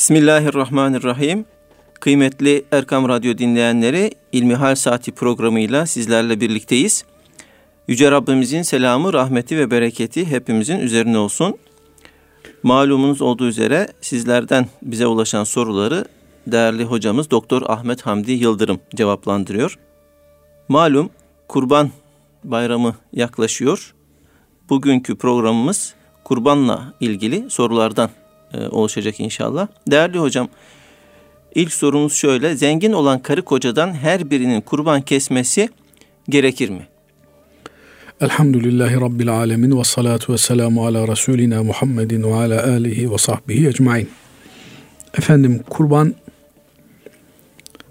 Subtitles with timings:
[0.00, 1.44] Bismillahirrahmanirrahim.
[2.00, 7.04] Kıymetli Erkam Radyo dinleyenleri İlmihal Saati programıyla sizlerle birlikteyiz.
[7.88, 11.58] Yüce Rabbimizin selamı, rahmeti ve bereketi hepimizin üzerine olsun.
[12.62, 16.04] Malumunuz olduğu üzere sizlerden bize ulaşan soruları
[16.46, 19.78] değerli hocamız Doktor Ahmet Hamdi Yıldırım cevaplandırıyor.
[20.68, 21.10] Malum
[21.48, 21.90] Kurban
[22.44, 23.94] Bayramı yaklaşıyor.
[24.70, 25.94] Bugünkü programımız
[26.24, 28.10] kurbanla ilgili sorulardan
[28.54, 29.68] e, oluşacak inşallah.
[29.90, 30.48] Değerli hocam,
[31.54, 32.56] ilk sorumuz şöyle.
[32.56, 35.68] Zengin olan karı kocadan her birinin kurban kesmesi
[36.28, 36.86] gerekir mi?
[38.20, 43.68] Elhamdülillahi Rabbil alemin ve salatu ve selamu ala Resulina Muhammedin ve ala alihi ve sahbihi
[43.68, 44.08] ecmain.
[45.18, 46.14] Efendim kurban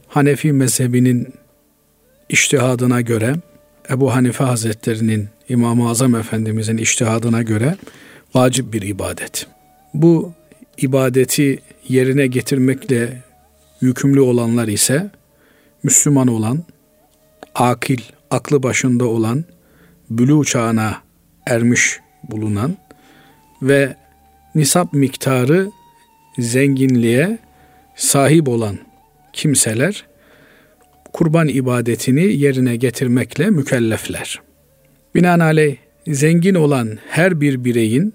[0.07, 1.33] Hanefi mezhebinin
[2.29, 3.35] iştihadına göre
[3.89, 7.75] Ebu Hanife Hazretlerinin İmam-ı Azam Efendimizin iştihadına göre
[8.33, 9.47] vacip bir ibadet.
[9.93, 10.33] Bu
[10.81, 13.23] ibadeti yerine getirmekle
[13.81, 15.09] yükümlü olanlar ise
[15.83, 16.63] Müslüman olan,
[17.55, 19.45] akil, aklı başında olan,
[20.09, 21.01] bülü çağına
[21.45, 22.77] ermiş bulunan
[23.61, 23.95] ve
[24.55, 25.71] nisap miktarı
[26.39, 27.39] zenginliğe
[27.95, 28.77] sahip olan
[29.33, 30.05] kimseler
[31.13, 34.41] kurban ibadetini yerine getirmekle mükellefler.
[35.15, 35.75] Binaenaleyh
[36.07, 38.13] zengin olan her bir bireyin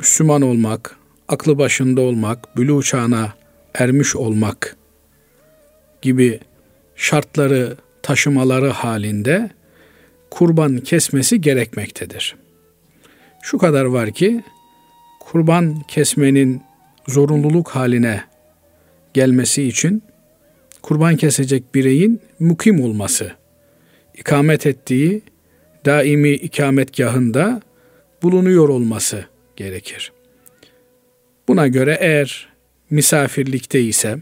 [0.00, 0.97] Müslüman olmak,
[1.28, 3.32] aklı başında olmak, bülü çağına
[3.74, 4.76] ermiş olmak
[6.02, 6.40] gibi
[6.96, 9.50] şartları taşımaları halinde
[10.30, 12.36] kurban kesmesi gerekmektedir.
[13.42, 14.44] Şu kadar var ki
[15.20, 16.62] kurban kesmenin
[17.08, 18.24] zorunluluk haline
[19.14, 20.02] gelmesi için
[20.82, 23.32] kurban kesecek bireyin mukim olması,
[24.14, 25.22] ikamet ettiği
[25.84, 27.62] daimi ikametgahında
[28.22, 29.24] bulunuyor olması
[29.56, 30.12] gerekir.
[31.48, 32.48] Buna göre eğer
[32.90, 34.18] misafirlikte ise,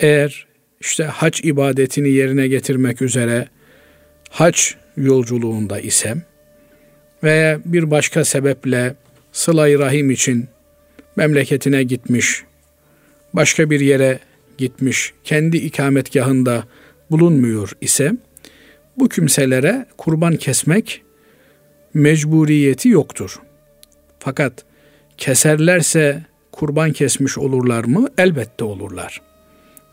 [0.00, 0.46] eğer
[0.80, 3.48] işte hac ibadetini yerine getirmek üzere
[4.30, 4.58] hac
[4.96, 6.14] yolculuğunda ise
[7.22, 8.94] veya bir başka sebeple
[9.32, 10.48] sıla rahim için
[11.16, 12.44] memleketine gitmiş,
[13.34, 14.18] başka bir yere
[14.58, 16.64] gitmiş, kendi ikametgahında
[17.10, 18.12] bulunmuyor ise
[18.96, 21.02] bu kimselere kurban kesmek
[21.94, 23.40] mecburiyeti yoktur.
[24.18, 24.67] Fakat
[25.18, 28.08] keserlerse kurban kesmiş olurlar mı?
[28.18, 29.22] Elbette olurlar.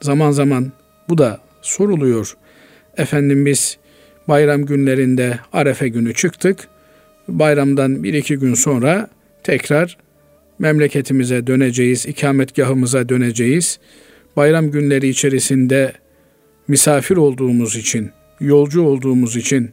[0.01, 0.71] Zaman zaman
[1.09, 2.37] bu da soruluyor.
[2.97, 3.77] Efendim biz
[4.27, 6.67] bayram günlerinde Arefe günü çıktık.
[7.27, 9.09] Bayramdan bir iki gün sonra
[9.43, 9.97] tekrar
[10.59, 13.79] memleketimize döneceğiz, ikametgahımıza döneceğiz.
[14.35, 15.93] Bayram günleri içerisinde
[16.67, 19.71] misafir olduğumuz için, yolcu olduğumuz için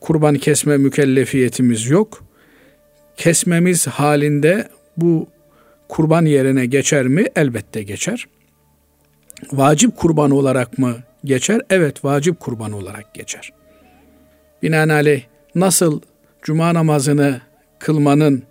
[0.00, 2.24] kurban kesme mükellefiyetimiz yok.
[3.16, 5.26] Kesmemiz halinde bu
[5.88, 7.24] kurban yerine geçer mi?
[7.36, 8.26] Elbette geçer.
[9.52, 10.94] Vacip kurban olarak mı
[11.24, 11.60] geçer?
[11.70, 13.52] Evet vacip kurban olarak geçer.
[14.62, 15.22] Binaenaleyh
[15.54, 16.00] nasıl
[16.42, 17.40] cuma namazını
[17.78, 18.42] kılmanın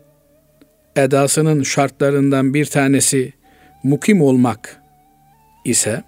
[0.95, 3.33] edasının şartlarından bir tanesi
[3.83, 4.81] mukim olmak
[5.65, 6.03] ise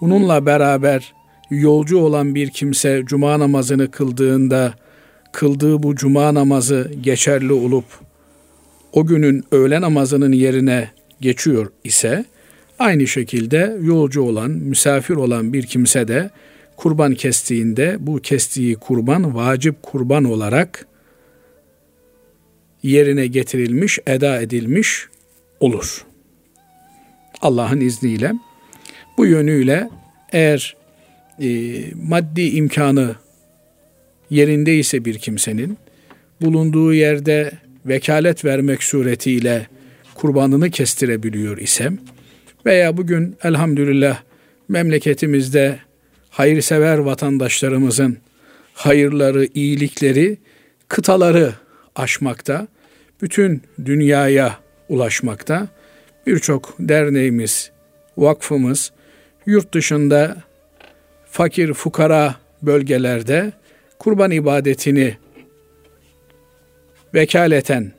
[0.00, 1.14] bununla beraber
[1.50, 4.74] yolcu olan bir kimse cuma namazını kıldığında
[5.32, 7.84] kıldığı bu cuma namazı geçerli olup
[8.94, 10.90] o günün öğle namazının yerine
[11.20, 12.24] geçiyor ise
[12.78, 16.30] aynı şekilde yolcu olan, misafir olan bir kimse de
[16.76, 20.86] kurban kestiğinde bu kestiği kurban vacip kurban olarak
[22.82, 25.08] yerine getirilmiş, eda edilmiş
[25.60, 26.06] olur.
[27.40, 28.32] Allah'ın izniyle
[29.18, 29.90] bu yönüyle
[30.32, 30.76] eğer
[31.42, 33.14] e, maddi imkanı
[34.30, 35.78] yerindeyse bir kimsenin
[36.40, 39.66] bulunduğu yerde vekalet vermek suretiyle
[40.14, 41.98] kurbanını kestirebiliyor isem
[42.66, 44.22] veya bugün elhamdülillah
[44.68, 45.78] memleketimizde
[46.30, 48.18] hayırsever vatandaşlarımızın
[48.74, 50.38] hayırları, iyilikleri,
[50.88, 51.52] kıtaları
[51.96, 52.68] aşmakta,
[53.22, 54.58] bütün dünyaya
[54.88, 55.68] ulaşmakta.
[56.26, 57.70] Birçok derneğimiz,
[58.16, 58.92] vakfımız
[59.46, 60.36] yurt dışında
[61.30, 63.52] fakir fukara bölgelerde
[63.98, 65.16] kurban ibadetini
[67.14, 67.92] vekaleten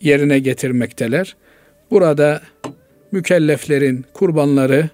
[0.00, 1.36] yerine getirmekteler.
[1.90, 2.42] Burada
[3.12, 4.88] mükelleflerin kurbanları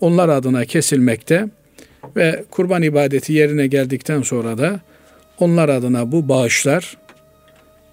[0.00, 1.48] onlar adına kesilmekte
[2.16, 4.80] ve kurban ibadeti yerine geldikten sonra da
[5.38, 6.96] onlar adına bu bağışlar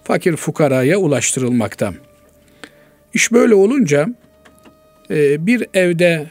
[0.04, 1.94] fakir fukaraya ulaştırılmakta.
[3.14, 4.08] İş böyle olunca
[5.10, 6.26] e, bir evde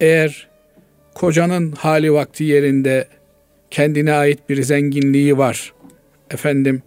[0.00, 0.48] eğer
[1.14, 3.08] kocanın hali vakti yerinde
[3.70, 5.72] kendine ait bir zenginliği var.
[6.30, 6.82] Efendim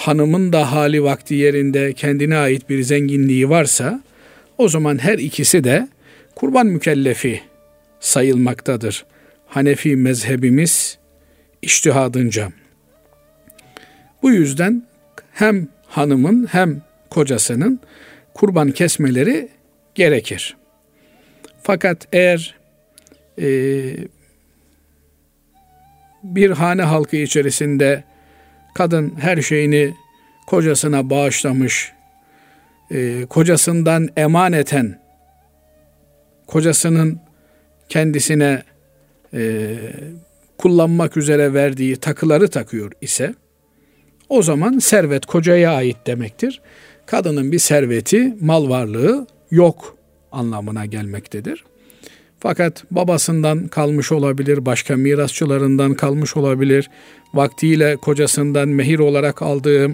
[0.00, 4.02] hanımın da hali vakti yerinde kendine ait bir zenginliği varsa
[4.58, 5.88] o zaman her ikisi de
[6.34, 7.40] kurban mükellefi
[8.00, 9.04] sayılmaktadır.
[9.46, 10.98] Hanefi mezhebimiz
[11.62, 12.52] iştihadınca.
[14.22, 14.82] Bu yüzden
[15.32, 17.80] hem hanımın hem kocasının
[18.34, 19.48] kurban kesmeleri
[19.94, 20.56] gerekir.
[21.62, 22.54] Fakat eğer
[23.38, 23.48] e,
[26.22, 28.09] bir hane halkı içerisinde
[28.74, 29.94] kadın her şeyini
[30.46, 31.92] kocasına bağışlamış,
[32.90, 35.00] e, kocasından emaneten,
[36.46, 37.20] kocasının
[37.88, 38.62] kendisine
[39.34, 39.76] e,
[40.58, 43.34] kullanmak üzere verdiği takıları takıyor ise,
[44.28, 46.60] o zaman servet kocaya ait demektir.
[47.06, 49.96] Kadının bir serveti, mal varlığı yok
[50.32, 51.64] anlamına gelmektedir.
[52.40, 56.90] Fakat babasından kalmış olabilir, başka mirasçılarından kalmış olabilir,
[57.34, 59.90] vaktiyle kocasından mehir olarak aldığı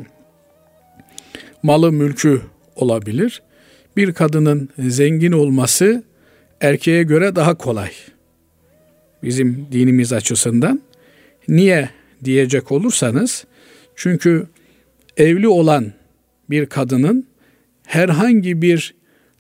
[1.63, 2.43] malı mülkü
[2.77, 3.43] olabilir.
[3.97, 6.05] Bir kadının zengin olması
[6.61, 7.91] erkeğe göre daha kolay.
[9.23, 10.83] Bizim dinimiz açısından.
[11.49, 11.91] Niye
[12.25, 13.45] diyecek olursanız,
[13.97, 14.47] çünkü
[15.17, 15.93] evli olan
[16.51, 17.27] bir kadının
[17.87, 18.95] herhangi bir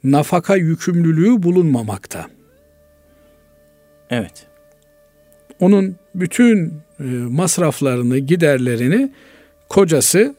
[0.04, 2.35] nafaka yükümlülüğü bulunmamakta.
[4.10, 4.46] Evet.
[5.60, 9.12] Onun bütün e, masraflarını, giderlerini
[9.68, 10.34] kocası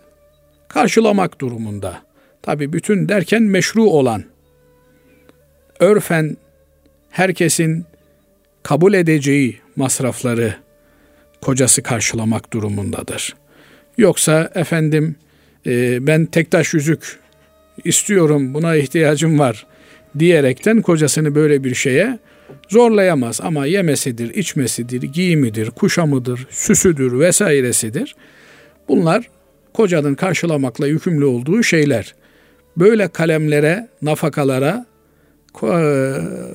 [0.68, 2.02] karşılamak durumunda.
[2.42, 4.24] Tabi bütün derken meşru olan,
[5.80, 6.38] örfen
[7.10, 7.86] herkesin
[8.64, 10.56] kabul edeceği masrafları
[11.42, 13.36] kocası karşılamak durumundadır.
[13.98, 15.16] Yoksa efendim
[15.66, 17.20] e, ben tektaş yüzük
[17.84, 19.66] istiyorum buna ihtiyacım var
[20.20, 22.20] diyerekten kocasını böyle bir şeye
[22.70, 28.16] zorlayamaz ama yemesidir, içmesidir, giyimidir, kuşamıdır, süsüdür vesairesidir.
[28.88, 29.30] Bunlar
[29.74, 32.16] kocanın karşılamakla yükümlü olduğu şeyler.
[32.78, 34.86] Böyle kalemlere, nafakalara
[35.64, 36.14] e,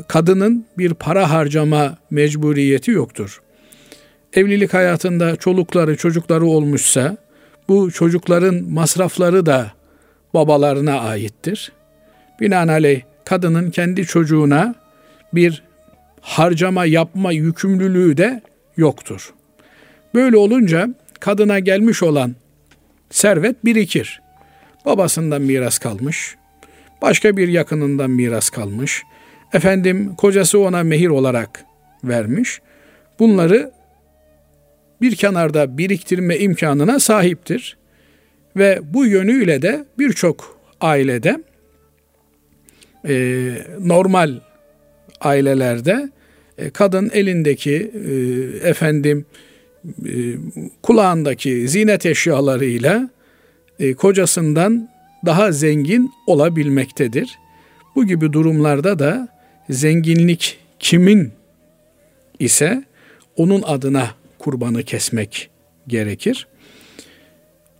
[0.08, 3.40] kadının bir para harcama mecburiyeti yoktur.
[4.32, 7.16] Evlilik hayatında çolukları, çocukları olmuşsa
[7.68, 9.72] bu çocukların masrafları da
[10.34, 11.72] babalarına aittir.
[12.40, 14.74] Binaenaleyh kadının kendi çocuğuna
[15.34, 15.62] bir
[16.22, 18.42] harcama yapma yükümlülüğü de
[18.76, 19.34] yoktur.
[20.14, 20.88] Böyle olunca
[21.20, 22.34] kadına gelmiş olan
[23.10, 24.22] servet birikir.
[24.86, 26.36] Babasından miras kalmış,
[27.02, 29.02] başka bir yakınından miras kalmış.
[29.52, 31.64] Efendim kocası ona mehir olarak
[32.04, 32.60] vermiş.
[33.18, 33.72] Bunları
[35.00, 37.76] bir kenarda biriktirme imkanına sahiptir.
[38.56, 41.42] Ve bu yönüyle de birçok ailede
[43.08, 43.14] e,
[43.80, 44.40] normal
[45.22, 46.10] ailelerde
[46.58, 48.12] e, kadın elindeki e,
[48.68, 49.26] efendim
[49.84, 50.12] e,
[50.82, 53.10] kulağındaki zinet eşyalarıyla
[53.96, 54.88] kocasından
[55.26, 57.38] daha zengin olabilmektedir.
[57.94, 59.28] Bu gibi durumlarda da
[59.70, 61.32] zenginlik kimin
[62.38, 62.84] ise
[63.36, 65.50] onun adına kurbanı kesmek
[65.88, 66.46] gerekir.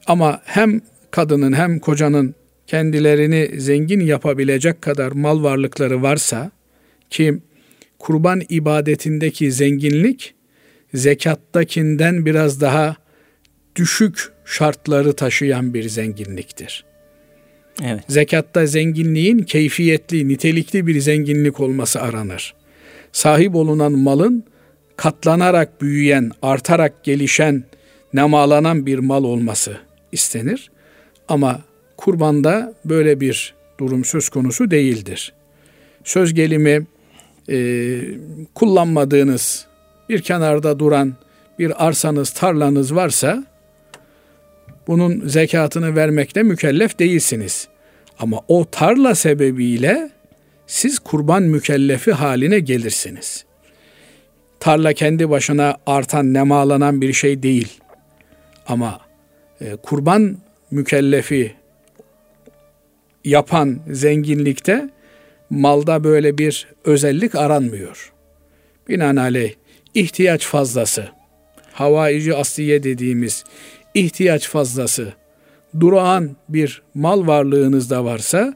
[0.06, 0.80] Ama hem
[1.10, 2.34] kadının hem kocanın
[2.66, 6.50] kendilerini zengin yapabilecek kadar mal varlıkları varsa
[7.12, 7.38] ki
[7.98, 10.34] kurban ibadetindeki zenginlik
[10.94, 12.96] zekattakinden biraz daha
[13.76, 16.84] düşük şartları taşıyan bir zenginliktir.
[17.82, 18.04] Evet.
[18.08, 22.54] Zekatta zenginliğin keyfiyetli, nitelikli bir zenginlik olması aranır.
[23.12, 24.44] Sahip olunan malın
[24.96, 27.64] katlanarak büyüyen, artarak gelişen,
[28.14, 29.76] nemalanan bir mal olması
[30.12, 30.70] istenir.
[31.28, 31.60] Ama
[31.96, 35.32] kurbanda böyle bir durum söz konusu değildir.
[36.04, 36.86] Söz gelimi
[37.48, 37.98] e,
[38.54, 39.66] kullanmadığınız
[40.08, 41.14] bir kenarda duran
[41.58, 43.44] bir arsanız, tarlanız varsa
[44.86, 47.68] bunun zekatını vermekle mükellef değilsiniz.
[48.18, 50.10] Ama o tarla sebebiyle
[50.66, 53.44] siz kurban mükellefi haline gelirsiniz.
[54.60, 57.80] Tarla kendi başına artan, nemalanan bir şey değil.
[58.66, 59.00] Ama
[59.60, 60.36] e, kurban
[60.70, 61.54] mükellefi
[63.24, 64.90] yapan zenginlikte
[65.52, 68.12] malda böyle bir özellik aranmıyor.
[68.88, 69.52] Binaenaleyh
[69.94, 71.08] ihtiyaç fazlası,
[71.72, 73.44] havaici asliye dediğimiz
[73.94, 75.12] ihtiyaç fazlası,
[75.80, 78.54] durağan bir mal varlığınız da varsa,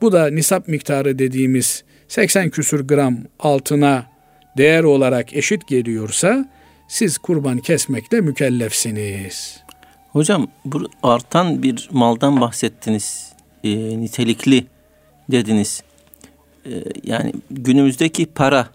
[0.00, 4.06] bu da nisap miktarı dediğimiz 80 küsür gram altına
[4.58, 6.48] değer olarak eşit geliyorsa,
[6.88, 9.60] siz kurban kesmekle mükellefsiniz.
[10.12, 13.32] Hocam bu artan bir maldan bahsettiniz.
[13.64, 14.66] E, nitelikli
[15.30, 15.82] dediniz.
[16.66, 18.68] E, yani günümüzdeki para,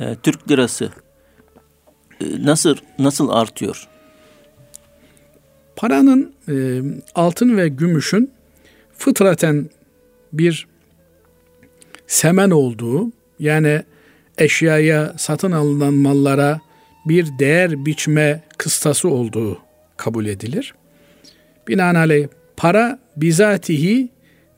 [0.00, 0.90] e, Türk lirası
[2.20, 3.88] e, nasıl nasıl artıyor?
[5.76, 6.82] Paranın e,
[7.14, 8.30] altın ve gümüşün
[8.98, 9.70] fıtraten
[10.32, 10.66] bir
[12.06, 13.82] semen olduğu yani
[14.38, 16.60] eşyaya satın alınan mallara
[17.06, 19.58] bir değer biçme kıstası olduğu
[19.96, 20.74] kabul edilir.
[21.68, 24.08] Binaenaleyh para bizatihi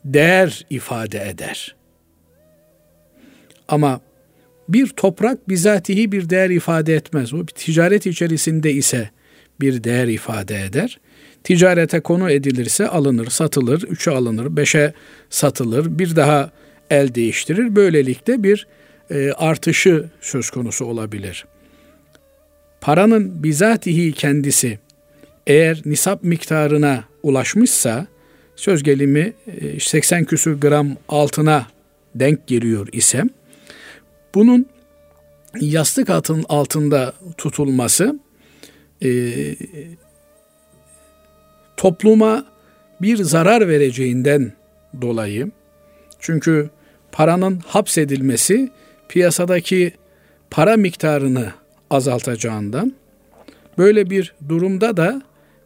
[0.05, 1.80] değer ifade eder.
[3.71, 4.01] Ama
[4.69, 7.35] bir toprak bizatihi bir değer ifade etmez.
[7.35, 9.11] O ticaret içerisinde ise
[9.61, 11.01] bir değer ifade eder.
[11.45, 14.93] Ticarete konu edilirse alınır, satılır, üçe alınır, beşe
[15.31, 16.51] satılır, bir daha
[16.91, 17.77] el değiştirir.
[17.77, 18.67] Böylelikle bir
[19.11, 21.47] e, artışı söz konusu olabilir.
[22.81, 24.79] Paranın bizatihi kendisi
[25.47, 28.07] eğer nisap miktarına ulaşmışsa
[28.57, 29.33] söz gelimi
[29.81, 31.67] 80 e, küsur gram altına
[32.15, 33.25] denk geliyor ise
[34.35, 34.67] bunun
[35.61, 38.19] yastık altın altında tutulması
[39.03, 39.11] e,
[41.77, 42.45] topluma
[43.01, 44.53] bir zarar vereceğinden
[45.01, 45.51] dolayı
[46.21, 46.71] çünkü
[47.13, 48.71] paranın hapsedilmesi
[49.09, 49.93] piyasadaki
[50.51, 51.53] para miktarını
[51.91, 52.93] azaltacağından
[53.79, 55.23] böyle bir durumda da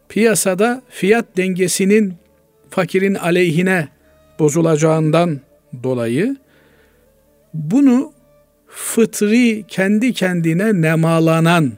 [0.09, 2.13] piyasada fiyat dengesinin
[2.69, 3.87] fakirin aleyhine
[4.39, 5.39] bozulacağından
[5.83, 6.35] dolayı
[7.53, 8.14] bunu
[8.75, 11.71] fıtri kendi kendine nemalanan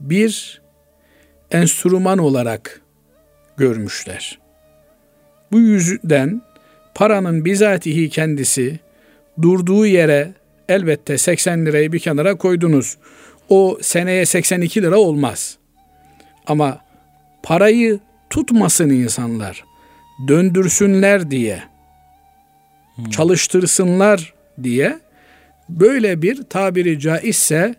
[0.00, 0.60] bir
[1.50, 2.80] enstrüman olarak
[3.56, 4.38] görmüşler.
[5.52, 6.42] Bu yüzden
[6.94, 8.78] paranın bizatihi kendisi
[9.42, 10.32] durduğu yere
[10.68, 12.96] elbette 80 lirayı bir kenara koydunuz.
[13.48, 15.58] O seneye 82 lira olmaz.
[16.46, 16.78] Ama
[17.42, 18.00] parayı
[18.30, 19.64] tutmasın insanlar.
[20.28, 21.62] Döndürsünler diye.
[22.94, 23.04] Hmm.
[23.04, 25.00] Çalıştırsınlar diye
[25.80, 27.74] böyle bir tabiri caizse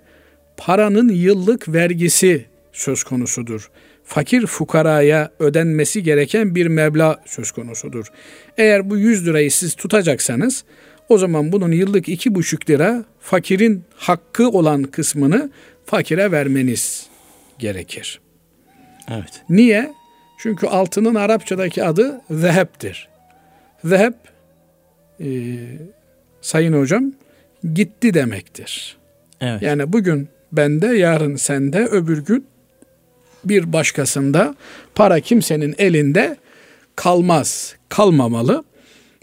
[0.57, 3.69] paranın yıllık vergisi söz konusudur.
[4.03, 8.05] Fakir fukaraya ödenmesi gereken bir meblağ söz konusudur.
[8.57, 10.63] Eğer bu 100 lirayı siz tutacaksanız
[11.09, 15.51] o zaman bunun yıllık iki buçuk lira fakirin hakkı olan kısmını
[15.85, 17.07] fakire vermeniz
[17.59, 18.21] gerekir.
[19.09, 19.43] Evet.
[19.49, 19.93] Niye?
[20.37, 23.09] Çünkü altının Arapçadaki adı zeheptir.
[23.83, 24.13] Zehep
[25.19, 25.27] e,
[26.41, 27.13] sayın hocam
[27.73, 28.97] gitti demektir.
[29.41, 29.61] Evet.
[29.61, 32.45] Yani bugün bende, yarın sende, öbür gün
[33.45, 34.55] bir başkasında
[34.95, 36.37] para kimsenin elinde
[36.95, 38.63] kalmaz, kalmamalı.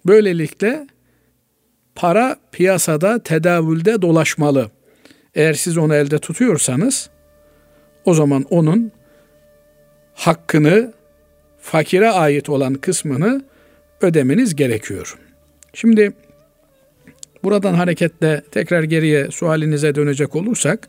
[0.07, 0.87] Böylelikle
[1.95, 4.71] para piyasada, tedavülde dolaşmalı.
[5.35, 7.11] Eğer siz onu elde tutuyorsanız
[8.05, 8.93] o zaman onun
[10.15, 10.93] hakkını
[11.61, 13.45] fakire ait olan kısmını
[14.01, 15.19] ödemeniz gerekiyor.
[15.75, 16.13] Şimdi
[17.45, 20.89] buradan hareketle tekrar geriye sualinize dönecek olursak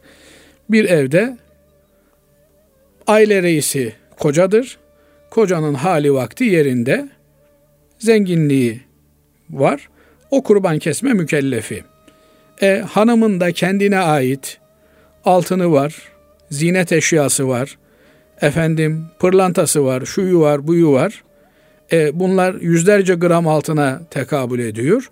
[0.69, 1.37] bir evde
[3.07, 4.77] aile reisi kocadır.
[5.29, 7.09] Kocanın hali vakti yerinde.
[7.99, 8.81] Zenginliği
[9.49, 9.89] var.
[10.31, 11.83] O kurban kesme mükellefi.
[12.61, 14.57] E, hanımın da kendine ait
[15.25, 15.95] altını var,
[16.51, 17.77] zinet eşyası var,
[18.41, 21.23] efendim pırlantası var, şuyu var, buyu var.
[21.91, 25.11] E, bunlar yüzlerce gram altına tekabül ediyor.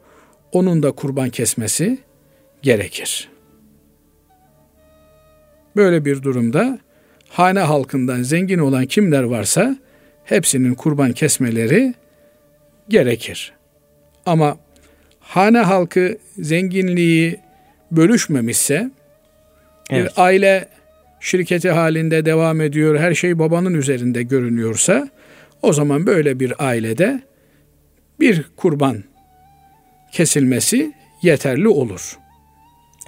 [0.52, 1.98] Onun da kurban kesmesi
[2.62, 3.30] gerekir.
[5.76, 6.80] Böyle bir durumda
[7.30, 9.78] hane halkından zengin olan kimler varsa
[10.24, 11.94] hepsinin kurban kesmeleri
[12.90, 13.54] gerekir.
[14.26, 14.58] Ama
[15.20, 17.40] hane halkı zenginliği
[17.92, 18.92] bölüşmemişse
[19.90, 20.12] evet.
[20.18, 20.68] bir aile
[21.20, 25.10] şirketi halinde devam ediyor, her şey babanın üzerinde görünüyorsa
[25.62, 27.22] o zaman böyle bir ailede
[28.20, 29.04] bir kurban
[30.12, 32.18] kesilmesi yeterli olur.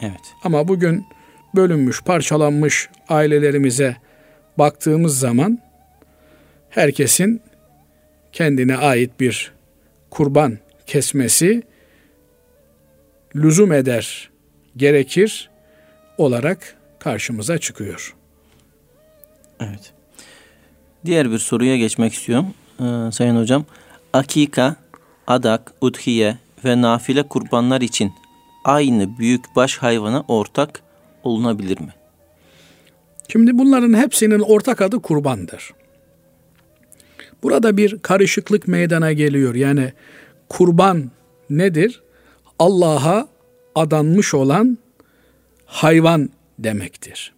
[0.02, 0.36] Evet.
[0.44, 1.06] Ama bugün
[1.56, 3.98] bölünmüş, parçalanmış ailelerimize
[4.58, 5.60] baktığımız zaman
[6.70, 7.42] herkesin
[8.32, 9.52] kendine ait bir
[10.10, 11.64] kurban kesmesi
[13.36, 14.30] lüzum eder,
[14.78, 15.50] gerekir
[16.18, 18.16] olarak karşımıza çıkıyor.
[19.60, 19.94] Evet.
[21.06, 23.66] Diğer bir soruya geçmek istiyorum ee, Sayın Hocam.
[24.14, 24.76] Akika,
[25.28, 28.14] adak, udhiye ve nafile kurbanlar için
[28.64, 30.82] aynı büyük baş hayvana ortak
[31.24, 31.94] olunabilir mi?
[33.28, 35.74] Şimdi bunların hepsinin ortak adı kurbandır.
[37.44, 39.56] Burada bir karışıklık meydana geliyor.
[39.56, 39.94] Yani
[40.50, 41.12] kurban
[41.50, 42.02] nedir?
[42.60, 43.28] Allah'a
[43.76, 44.78] adanmış olan
[45.66, 47.34] hayvan demektir.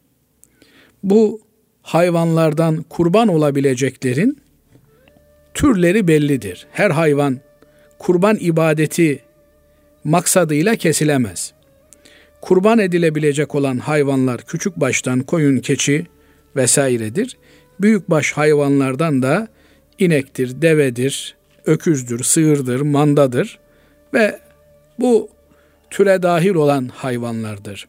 [1.04, 1.42] Bu
[1.82, 4.42] hayvanlardan kurban olabileceklerin
[5.54, 6.68] türleri bellidir.
[6.72, 7.40] Her hayvan
[8.02, 9.20] kurban ibadeti
[10.04, 11.54] maksadıyla kesilemez.
[12.42, 16.06] Kurban edilebilecek olan hayvanlar küçük baştan koyun, keçi
[16.56, 17.38] vesairedir.
[17.82, 19.48] Büyük baş hayvanlardan da
[20.00, 23.60] inektir, devedir, öküzdür, sığırdır, mandadır
[24.14, 24.40] ve
[25.00, 25.30] bu
[25.90, 27.88] türe dahil olan hayvanlardır.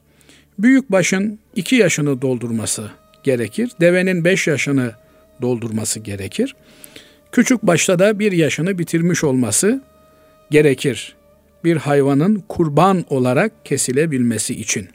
[0.59, 2.91] Büyük başın iki yaşını doldurması
[3.23, 3.71] gerekir.
[3.81, 4.93] Devenin beş yaşını
[5.43, 6.55] doldurması gerekir.
[7.33, 9.83] Küçük başta da bir yaşını bitirmiş olması
[10.51, 11.17] gerekir.
[11.65, 14.89] Bir hayvanın kurban olarak kesilebilmesi için.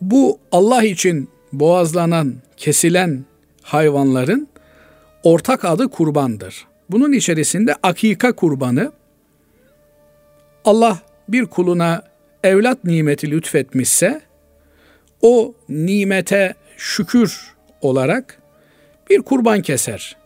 [0.00, 3.24] Bu Allah için boğazlanan, kesilen
[3.62, 4.48] hayvanların
[5.22, 6.66] ortak adı kurbandır.
[6.90, 8.92] Bunun içerisinde akika kurbanı
[10.64, 12.02] Allah bir kuluna
[12.44, 14.20] evlat nimeti lütfetmişse
[15.22, 18.38] o nimete şükür olarak
[19.10, 20.16] bir kurban keser.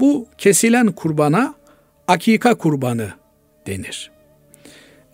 [0.00, 1.54] Bu kesilen kurbana
[2.08, 3.12] akika kurbanı
[3.66, 4.10] denir.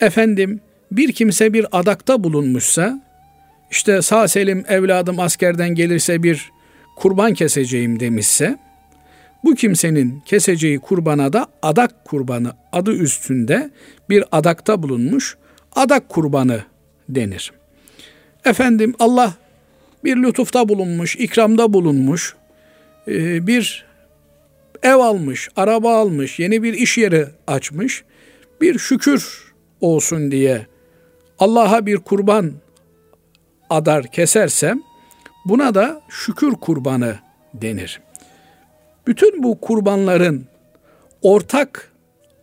[0.00, 0.60] Efendim
[0.92, 3.02] bir kimse bir adakta bulunmuşsa
[3.70, 6.50] işte sağ selim evladım askerden gelirse bir
[6.96, 8.58] kurban keseceğim demişse
[9.44, 13.70] bu kimsenin keseceği kurbana da adak kurbanı adı üstünde
[14.10, 15.36] bir adakta bulunmuş
[15.76, 16.62] adak kurbanı
[17.08, 17.52] denir.
[18.44, 19.34] Efendim Allah
[20.04, 22.36] bir lütufta bulunmuş, ikramda bulunmuş,
[23.06, 23.84] bir
[24.84, 28.04] ev almış, araba almış, yeni bir iş yeri açmış,
[28.60, 30.66] bir şükür olsun diye
[31.38, 32.52] Allah'a bir kurban
[33.70, 34.82] adar kesersem
[35.44, 37.18] buna da şükür kurbanı
[37.54, 38.00] denir.
[39.06, 40.46] Bütün bu kurbanların
[41.22, 41.92] ortak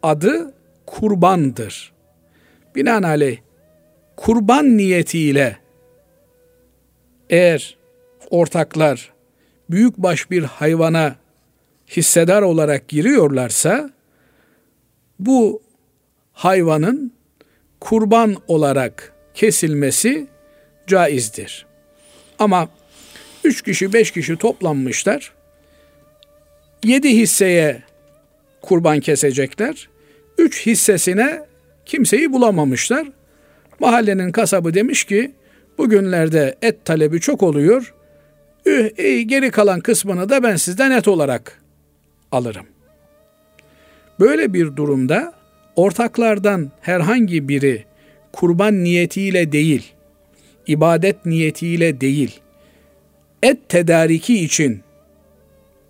[0.03, 0.53] adı
[0.85, 1.93] kurbandır.
[2.75, 3.37] Binaenaleyh
[4.17, 5.57] kurban niyetiyle
[7.29, 7.77] eğer
[8.29, 9.13] ortaklar
[9.69, 11.20] büyükbaş bir hayvana
[11.95, 13.89] hissedar olarak giriyorlarsa
[15.19, 15.61] bu
[16.33, 17.13] hayvanın
[17.79, 20.27] kurban olarak kesilmesi
[20.87, 21.65] caizdir.
[22.39, 22.69] Ama
[23.43, 25.33] üç kişi beş kişi toplanmışlar.
[26.83, 27.83] Yedi hisseye
[28.61, 29.89] kurban kesecekler.
[30.37, 31.45] Üç hissesine
[31.85, 33.07] kimseyi bulamamışlar.
[33.79, 35.31] Mahallenin kasabı demiş ki
[35.77, 37.93] bugünlerde et talebi çok oluyor.
[38.65, 38.89] Üh,
[39.27, 41.60] geri kalan kısmını da ben sizden et olarak
[42.31, 42.65] alırım.
[44.19, 45.33] Böyle bir durumda
[45.75, 47.85] ortaklardan herhangi biri
[48.31, 49.93] kurban niyetiyle değil,
[50.67, 52.39] ibadet niyetiyle değil,
[53.43, 54.81] et tedariki için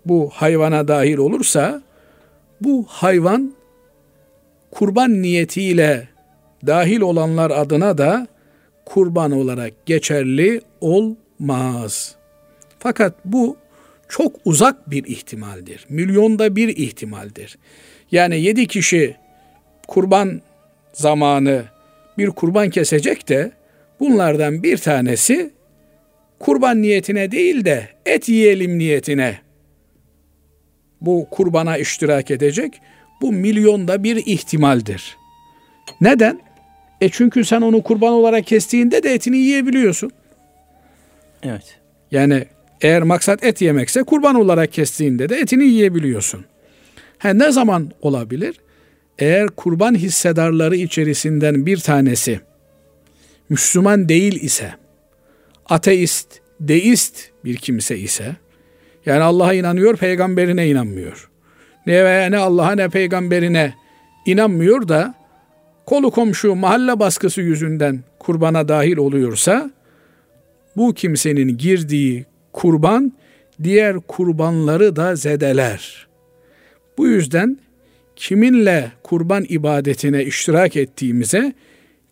[0.06, 1.82] bu hayvana dahil olursa
[2.60, 3.54] bu hayvan
[4.70, 6.08] kurban niyetiyle
[6.66, 8.26] dahil olanlar adına da
[8.84, 12.14] kurban olarak geçerli olmaz.
[12.78, 13.56] Fakat bu
[14.12, 15.86] çok uzak bir ihtimaldir.
[15.88, 17.58] Milyonda bir ihtimaldir.
[18.10, 19.16] Yani yedi kişi
[19.88, 20.40] kurban
[20.92, 21.64] zamanı
[22.18, 23.52] bir kurban kesecek de
[24.00, 25.50] bunlardan bir tanesi
[26.38, 29.38] kurban niyetine değil de et yiyelim niyetine
[31.00, 32.80] bu kurbana iştirak edecek.
[33.20, 35.16] Bu milyonda bir ihtimaldir.
[36.00, 36.40] Neden?
[37.00, 40.10] E çünkü sen onu kurban olarak kestiğinde de etini yiyebiliyorsun.
[41.42, 41.80] Evet.
[42.10, 42.46] Yani
[42.82, 46.44] eğer maksat et yemekse kurban olarak kestiğinde de etini yiyebiliyorsun.
[47.18, 48.56] Ha, ne zaman olabilir?
[49.18, 52.40] Eğer kurban hissedarları içerisinden bir tanesi
[53.48, 54.74] Müslüman değil ise,
[55.66, 56.28] ateist,
[56.60, 58.36] deist bir kimse ise,
[59.06, 61.30] yani Allah'a inanıyor, peygamberine inanmıyor.
[61.86, 63.74] Ne veya ne Allah'a ne peygamberine
[64.26, 65.14] inanmıyor da
[65.86, 69.70] kolu komşu mahalle baskısı yüzünden kurbana dahil oluyorsa
[70.76, 73.12] bu kimsenin girdiği kurban
[73.62, 76.06] diğer kurbanları da zedeler.
[76.98, 77.58] Bu yüzden
[78.16, 81.52] kiminle kurban ibadetine iştirak ettiğimize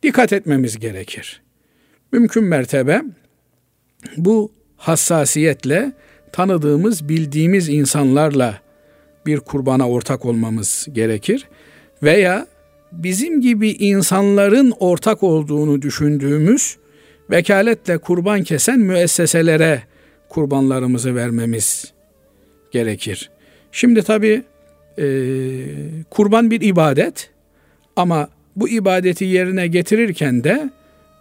[0.03, 1.43] dikkat etmemiz gerekir.
[2.13, 3.03] Mümkün mertebe
[4.17, 5.93] bu hassasiyetle
[6.33, 8.61] tanıdığımız, bildiğimiz insanlarla
[9.27, 11.49] bir kurbana ortak olmamız gerekir.
[12.03, 12.47] Veya
[12.93, 16.77] bizim gibi insanların ortak olduğunu düşündüğümüz
[17.31, 19.83] vekaletle kurban kesen müesseselere
[20.31, 21.93] kurbanlarımızı vermemiz
[22.71, 23.31] gerekir.
[23.73, 24.43] Şimdi tabi
[24.99, 25.05] e,
[26.11, 27.31] kurban bir ibadet
[27.97, 30.71] ama bu ibadeti yerine getirirken de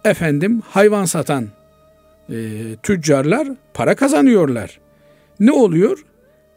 [0.04, 1.48] efendim hayvan satan
[2.30, 2.36] e,
[2.82, 4.80] tüccarlar para kazanıyorlar.
[5.40, 6.04] Ne oluyor?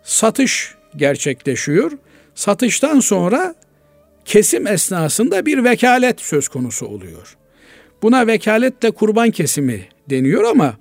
[0.03, 1.91] Satış gerçekleşiyor.
[2.35, 3.55] Satıştan sonra
[4.25, 7.37] kesim esnasında bir vekalet söz konusu oluyor.
[8.01, 10.77] Buna vekaletle kurban kesimi deniyor ama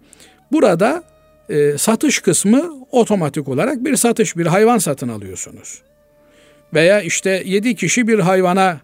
[0.52, 1.04] burada
[1.48, 5.82] e, satış kısmı otomatik olarak bir satış, bir hayvan satın alıyorsunuz.
[6.74, 8.80] Veya işte yedi kişi bir hayvana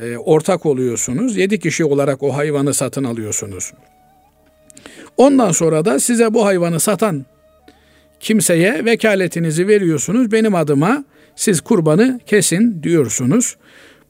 [0.00, 1.36] e, ortak oluyorsunuz.
[1.36, 3.72] Yedi kişi olarak o hayvanı satın alıyorsunuz.
[5.16, 7.26] Ondan sonra da size bu hayvanı satan
[8.20, 10.32] kimseye vekaletinizi veriyorsunuz.
[10.32, 11.04] Benim adıma
[11.36, 13.56] siz kurbanı kesin diyorsunuz.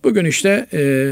[0.05, 1.11] Bugün işte e,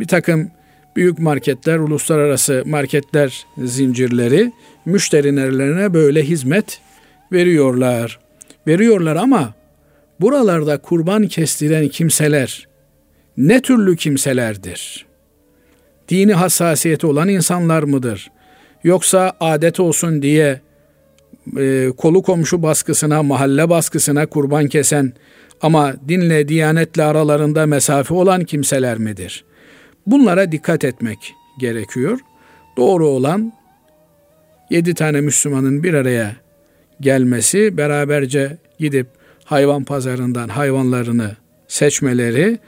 [0.00, 0.50] bir takım
[0.96, 4.52] büyük marketler, uluslararası marketler zincirleri
[4.86, 6.80] müşterilerine böyle hizmet
[7.32, 8.18] veriyorlar.
[8.66, 9.54] Veriyorlar ama
[10.20, 12.68] buralarda kurban kestiren kimseler
[13.36, 15.06] ne türlü kimselerdir?
[16.08, 18.30] Dini hassasiyeti olan insanlar mıdır?
[18.84, 20.60] Yoksa adet olsun diye
[21.58, 25.12] e, kolu komşu baskısına, mahalle baskısına kurban kesen
[25.60, 29.44] ama dinle, diyanetle aralarında mesafe olan kimseler midir?
[30.06, 32.18] Bunlara dikkat etmek gerekiyor.
[32.76, 33.52] Doğru olan
[34.70, 36.36] yedi tane Müslümanın bir araya
[37.00, 39.06] gelmesi, beraberce gidip
[39.44, 41.36] hayvan pazarından hayvanlarını
[41.68, 42.58] seçmeleri,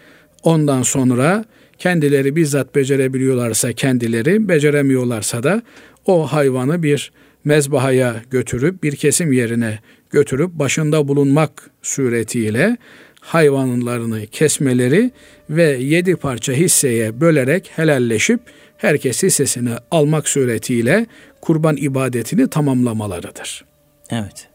[0.43, 1.45] ondan sonra
[1.79, 5.63] kendileri bizzat becerebiliyorlarsa kendileri, beceremiyorlarsa da
[6.07, 7.13] o hayvanı bir
[7.45, 9.79] mezbahaya götürüp bir kesim yerine
[10.11, 12.77] götürüp başında bulunmak suretiyle
[13.21, 15.11] hayvanlarını kesmeleri
[15.51, 18.41] ve yedi parça hisseye bölerek helalleşip
[18.79, 21.07] herkes hissesini almak suretiyle
[21.41, 23.65] kurban ibadetini tamamlamalarıdır.
[24.11, 24.49] Evet.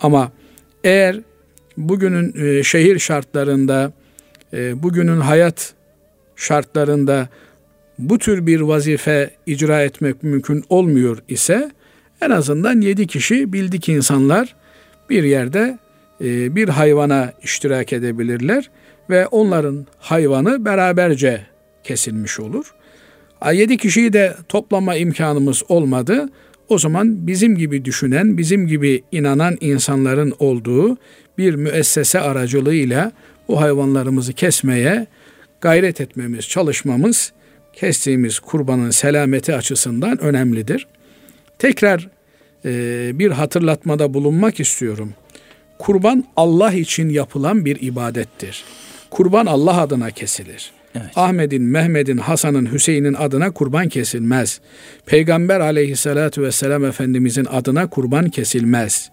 [0.00, 0.32] Ama
[0.84, 1.20] eğer
[1.76, 3.92] bugünün e, şehir şartlarında,
[4.52, 5.74] e, bugünün hayat
[6.36, 7.28] şartlarında
[7.98, 11.70] bu tür bir vazife icra etmek mümkün olmuyor ise
[12.20, 14.56] en azından yedi kişi bildik insanlar
[15.10, 15.78] bir yerde
[16.20, 18.70] e, bir hayvana iştirak edebilirler
[19.10, 21.46] ve onların hayvanı beraberce
[21.84, 22.74] kesilmiş olur.
[23.50, 26.28] Yedi kişiyi de toplama imkanımız olmadı.
[26.68, 30.96] O zaman bizim gibi düşünen, bizim gibi inanan insanların olduğu
[31.38, 33.12] bir müessese aracılığıyla
[33.48, 35.06] bu hayvanlarımızı kesmeye
[35.60, 37.32] gayret etmemiz, çalışmamız
[37.72, 40.86] kestiğimiz kurbanın selameti açısından önemlidir.
[41.58, 42.08] Tekrar
[42.64, 45.14] e, bir hatırlatmada bulunmak istiyorum.
[45.78, 48.64] Kurban Allah için yapılan bir ibadettir.
[49.10, 50.72] Kurban Allah adına kesilir.
[50.94, 51.06] Evet.
[51.16, 54.60] Ahmet'in, Mehmet'in, Hasan'ın, Hüseyin'in adına kurban kesilmez.
[55.06, 59.10] Peygamber aleyhissalatu vesselam Efendimizin adına kurban kesilmez.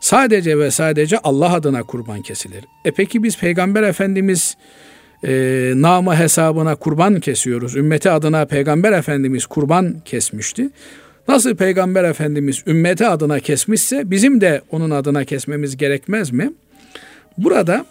[0.00, 2.64] Sadece ve sadece Allah adına kurban kesilir.
[2.84, 4.56] E peki biz Peygamber Efendimiz
[5.24, 7.76] e, namı hesabına kurban kesiyoruz.
[7.76, 10.70] Ümmeti adına Peygamber Efendimiz kurban kesmişti.
[11.28, 16.52] Nasıl Peygamber Efendimiz ümmeti adına kesmişse bizim de onun adına kesmemiz gerekmez mi?
[17.38, 17.86] Burada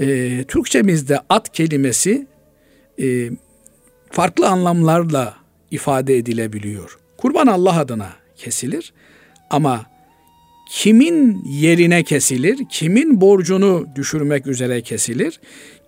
[0.00, 2.26] e, Türkçemizde at kelimesi
[3.02, 3.30] e,
[4.10, 5.36] farklı anlamlarla
[5.70, 6.98] ifade edilebiliyor.
[7.16, 8.92] Kurban Allah adına kesilir
[9.50, 9.86] ama
[10.70, 15.40] kimin yerine kesilir, kimin borcunu düşürmek üzere kesilir,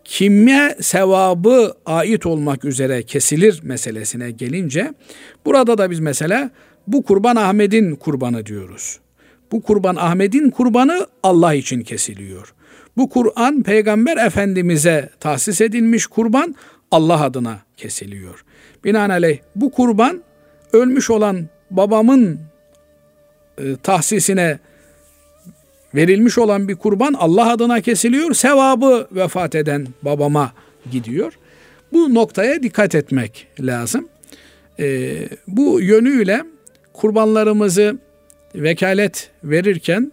[0.05, 4.95] kime sevabı ait olmak üzere kesilir meselesine gelince
[5.47, 6.51] burada da biz mesela
[6.87, 9.01] bu kurban Ahmet'in kurbanı diyoruz.
[9.53, 12.55] Bu kurban Ahmet'in kurbanı Allah için kesiliyor.
[13.01, 16.55] Bu Kur'an Peygamber Efendimiz'e tahsis edilmiş kurban
[16.91, 18.45] Allah adına kesiliyor.
[18.85, 20.23] Binaenaleyh bu kurban
[20.73, 22.41] ölmüş olan babamın
[23.59, 24.59] e, tahsisine
[25.95, 28.35] verilmiş olan bir kurban Allah adına kesiliyor.
[28.35, 30.53] Sevabı vefat eden babama
[30.91, 31.33] gidiyor.
[31.93, 34.09] Bu noktaya dikkat etmek lazım.
[34.79, 35.17] E,
[35.49, 36.45] bu yönüyle
[36.93, 37.99] kurbanlarımızı
[38.55, 40.13] vekalet verirken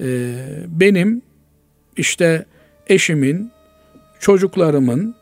[0.00, 0.06] e,
[0.68, 1.29] benim
[1.96, 2.44] işte
[2.86, 3.50] eşimin,
[4.20, 5.14] çocuklarımın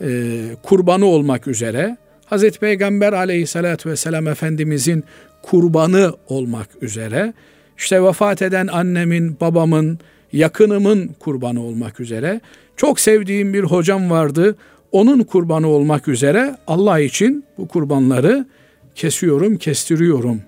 [0.00, 1.96] e, kurbanı olmak üzere
[2.26, 5.04] Hazreti Peygamber aleyhissalatü vesselam Efendimizin
[5.42, 7.32] kurbanı olmak üzere
[7.78, 9.98] işte vefat eden annemin, babamın,
[10.32, 12.40] yakınımın kurbanı olmak üzere
[12.76, 14.56] çok sevdiğim bir hocam vardı.
[14.92, 18.46] Onun kurbanı olmak üzere Allah için bu kurbanları
[18.94, 20.42] kesiyorum, kestiriyorum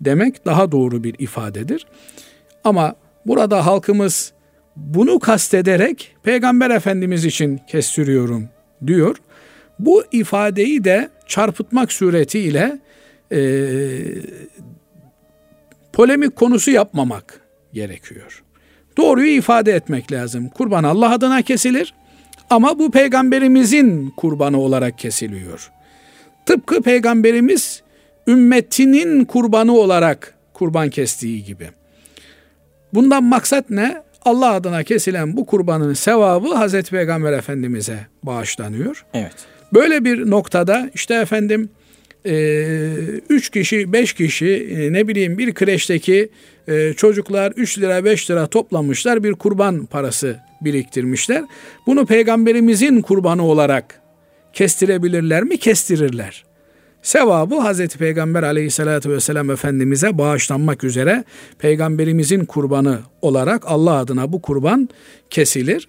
[0.00, 1.86] demek daha doğru bir ifadedir.
[2.64, 2.94] Ama
[3.26, 4.32] burada halkımız
[4.76, 8.48] bunu kastederek Peygamber Efendimiz için kestiriyorum
[8.86, 9.16] diyor.
[9.78, 12.78] Bu ifadeyi de çarpıtmak suretiyle
[13.32, 13.40] e,
[15.92, 17.40] polemik konusu yapmamak
[17.72, 18.42] gerekiyor.
[18.96, 20.48] Doğruyu ifade etmek lazım.
[20.48, 21.94] Kurban Allah adına kesilir
[22.50, 25.70] ama bu peygamberimizin kurbanı olarak kesiliyor.
[26.46, 27.82] Tıpkı peygamberimiz
[28.26, 31.70] ümmetinin kurbanı olarak kurban kestiği gibi.
[32.94, 34.02] Bundan maksat ne?
[34.24, 39.04] Allah adına kesilen bu kurbanın sevabı Hazreti Peygamber Efendimiz'e bağışlanıyor.
[39.14, 39.34] Evet.
[39.74, 41.70] Böyle bir noktada işte efendim
[42.26, 42.34] e,
[43.28, 46.28] üç kişi, beş kişi e, ne bileyim bir kreşteki
[46.68, 51.44] e, çocuklar 3 lira 5 lira toplamışlar bir kurban parası biriktirmişler.
[51.86, 54.00] Bunu peygamberimizin kurbanı olarak
[54.52, 55.58] kestirebilirler mi?
[55.58, 56.44] Kestirirler.
[57.02, 61.24] Sevabı Hazreti Peygamber aleyhissalatü vesselam Efendimiz'e bağışlanmak üzere
[61.58, 64.88] Peygamberimizin kurbanı olarak Allah adına bu kurban
[65.30, 65.88] kesilir.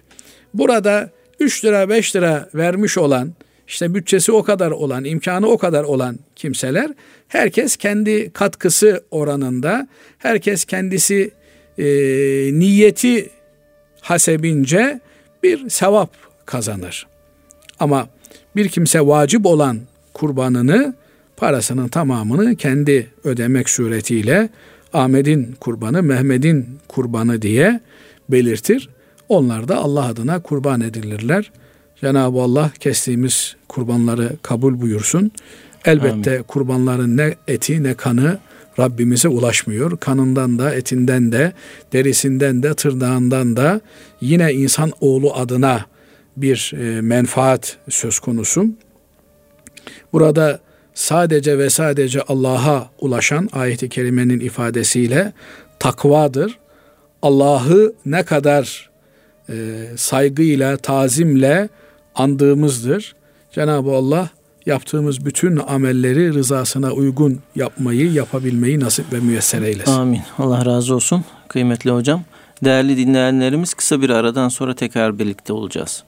[0.54, 3.34] Burada 3 lira 5 lira vermiş olan
[3.68, 6.90] işte bütçesi o kadar olan, imkanı o kadar olan kimseler
[7.28, 11.30] herkes kendi katkısı oranında, herkes kendisi
[11.78, 11.84] e,
[12.52, 13.30] niyeti
[14.00, 15.00] hasebince
[15.42, 16.10] bir sevap
[16.46, 17.06] kazanır.
[17.80, 18.08] Ama
[18.56, 19.80] bir kimse vacip olan
[20.14, 20.94] kurbanını
[21.44, 24.48] parasının tamamını kendi ödemek suretiyle
[24.92, 27.80] Ahmet'in kurbanı, Mehmet'in kurbanı diye
[28.28, 28.88] belirtir.
[29.28, 31.52] Onlar da Allah adına kurban edilirler.
[32.00, 35.30] Cenab-ı Allah kestiğimiz kurbanları kabul buyursun.
[35.84, 36.42] Elbette Amin.
[36.42, 38.38] kurbanların ne eti ne kanı
[38.78, 39.98] Rabbimize ulaşmıyor.
[39.98, 41.52] Kanından da, etinden de,
[41.92, 43.80] derisinden de, tırnağından da
[44.20, 45.86] yine insan oğlu adına
[46.36, 48.66] bir e, menfaat söz konusu.
[50.12, 50.63] Burada
[50.94, 55.32] sadece ve sadece Allah'a ulaşan ayeti kerimenin ifadesiyle
[55.78, 56.58] takvadır.
[57.22, 58.90] Allah'ı ne kadar
[59.48, 59.54] e,
[59.96, 61.68] saygıyla, tazimle
[62.14, 63.14] andığımızdır.
[63.52, 64.28] Cenab-ı Allah
[64.66, 69.92] yaptığımız bütün amelleri rızasına uygun yapmayı, yapabilmeyi nasip ve müyesser eylesin.
[69.92, 70.20] Amin.
[70.38, 71.24] Allah razı olsun.
[71.48, 72.22] Kıymetli hocam.
[72.64, 76.04] Değerli dinleyenlerimiz kısa bir aradan sonra tekrar birlikte olacağız.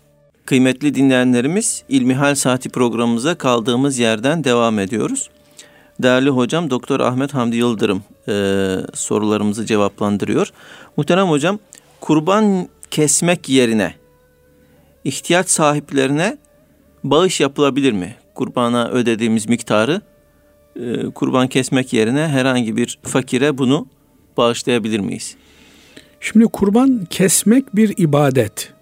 [0.47, 5.31] Kıymetli dinleyenlerimiz İlmihal Saati programımıza kaldığımız yerden devam ediyoruz.
[6.03, 8.33] Değerli hocam Doktor Ahmet Hamdi Yıldırım e,
[8.95, 10.51] sorularımızı cevaplandırıyor.
[10.97, 11.59] Muhterem hocam
[12.01, 13.95] kurban kesmek yerine
[15.05, 16.39] ihtiyaç sahiplerine
[17.05, 18.15] bağış yapılabilir mi?
[18.35, 20.01] Kurbana ödediğimiz miktarı
[20.77, 23.87] e, kurban kesmek yerine herhangi bir fakire bunu
[24.37, 25.37] bağışlayabilir miyiz?
[26.21, 28.76] Şimdi kurban kesmek bir ibadet.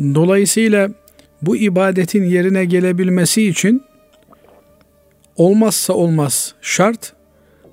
[0.00, 0.90] Dolayısıyla
[1.42, 3.82] bu ibadetin yerine gelebilmesi için
[5.36, 7.12] olmazsa olmaz şart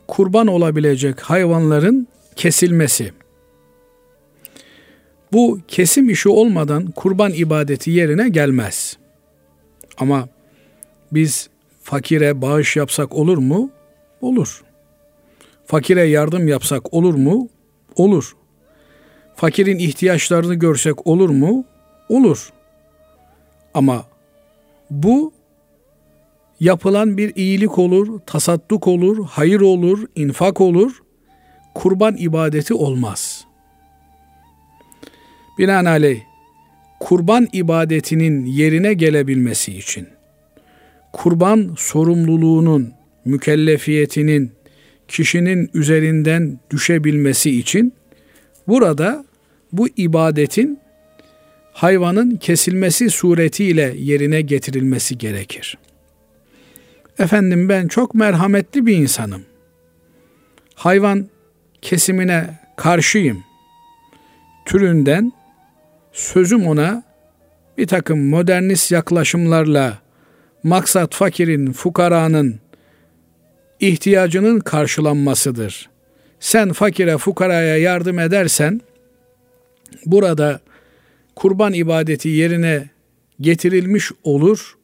[0.07, 3.11] kurban olabilecek hayvanların kesilmesi.
[5.33, 8.97] Bu kesim işi olmadan kurban ibadeti yerine gelmez.
[9.97, 10.29] Ama
[11.11, 11.49] biz
[11.83, 13.71] fakire bağış yapsak olur mu?
[14.21, 14.63] Olur.
[15.65, 17.49] Fakire yardım yapsak olur mu?
[17.95, 18.35] Olur.
[19.35, 21.65] Fakirin ihtiyaçlarını görsek olur mu?
[22.09, 22.49] Olur.
[23.73, 24.05] Ama
[24.89, 25.33] bu
[26.59, 31.03] yapılan bir iyilik olur, tasadduk olur, hayır olur, infak olur.
[31.75, 33.45] Kurban ibadeti olmaz.
[35.57, 36.21] Binaenaleyh
[36.99, 40.07] kurban ibadetinin yerine gelebilmesi için
[41.13, 42.93] kurban sorumluluğunun,
[43.25, 44.51] mükellefiyetinin
[45.07, 47.93] kişinin üzerinden düşebilmesi için
[48.67, 49.25] burada
[49.71, 50.79] bu ibadetin
[51.77, 55.77] hayvanın kesilmesi suretiyle yerine getirilmesi gerekir.
[57.19, 59.45] Efendim ben çok merhametli bir insanım.
[60.75, 61.27] Hayvan
[61.81, 63.43] kesimine karşıyım.
[64.65, 65.31] Türünden
[66.13, 67.03] sözüm ona
[67.77, 69.97] bir takım modernist yaklaşımlarla
[70.63, 72.59] maksat fakirin, fukaranın
[73.79, 75.89] ihtiyacının karşılanmasıdır.
[76.39, 78.81] Sen fakire, fukaraya yardım edersen
[80.05, 80.59] burada
[81.38, 82.89] kurban ibadeti yerine
[83.41, 84.78] getirilmiş olur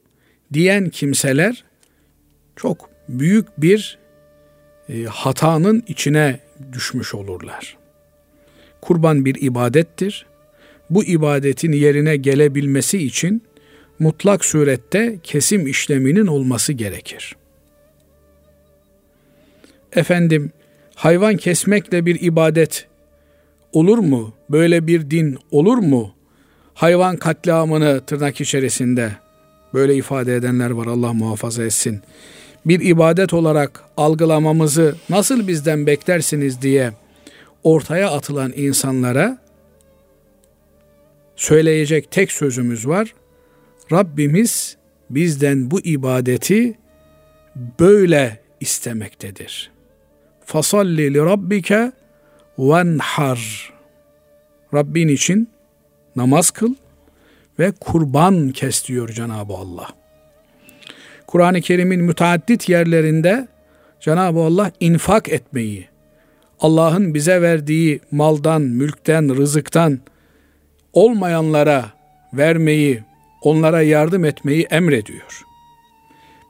[0.54, 1.64] diyen kimseler
[2.56, 3.98] çok büyük bir
[4.90, 6.40] e, hatanın içine
[6.74, 7.78] düşmüş olurlar.
[8.82, 10.26] Kurban bir ibadettir.
[10.90, 13.42] Bu ibadetin yerine gelebilmesi için
[14.00, 17.36] mutlak surette kesim işleminin olması gerekir.
[19.92, 20.52] Efendim
[20.96, 22.88] hayvan kesmekle bir ibadet
[23.72, 24.34] olur mu?
[24.50, 26.16] Böyle bir din olur mu?
[26.74, 29.12] Hayvan katliamını tırnak içerisinde
[29.74, 32.02] böyle ifade edenler var Allah muhafaza etsin.
[32.66, 36.92] Bir ibadet olarak algılamamızı nasıl bizden beklersiniz diye
[37.64, 39.38] ortaya atılan insanlara
[41.36, 43.14] söyleyecek tek sözümüz var.
[43.92, 44.78] Rabbimiz
[45.10, 46.78] bizden bu ibadeti
[47.80, 49.72] böyle istemektedir.
[50.46, 51.92] Fasalli li rabbike
[52.58, 53.74] venhar.
[54.74, 55.53] Rabbin için
[56.16, 56.74] namaz kıl
[57.60, 59.88] ve kurban kes diyor Cenab-ı Allah.
[61.28, 63.48] Kur'an-ı Kerim'in müteaddit yerlerinde
[64.00, 65.88] Cenab-ı Allah infak etmeyi,
[66.60, 70.00] Allah'ın bize verdiği maldan, mülkten, rızıktan
[70.94, 71.86] olmayanlara
[72.34, 73.04] vermeyi,
[73.42, 75.42] onlara yardım etmeyi emrediyor.